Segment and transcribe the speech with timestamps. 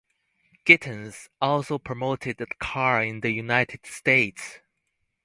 [0.65, 4.59] Gittens also promoted the car in the United States.